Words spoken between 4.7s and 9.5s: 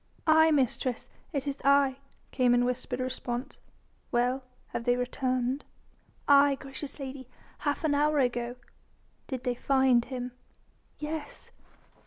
they returned?" "Aye! gracious lady. Half an hour ago." "Did